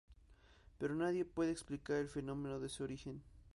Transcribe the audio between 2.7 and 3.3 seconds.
origen.